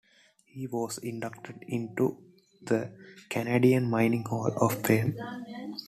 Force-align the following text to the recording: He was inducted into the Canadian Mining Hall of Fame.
He 0.45 0.65
was 0.65 0.97
inducted 0.97 1.63
into 1.67 2.17
the 2.63 2.91
Canadian 3.29 3.87
Mining 3.87 4.23
Hall 4.23 4.51
of 4.59 4.83
Fame. 4.83 5.15